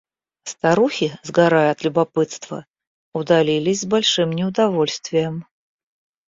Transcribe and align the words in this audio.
Старухи, 0.45 1.19
сгорая 1.21 1.69
от 1.69 1.83
любопытства, 1.83 2.65
удалились 3.13 3.81
с 3.81 3.85
большим 3.85 4.31
неудовольствием. 4.31 5.45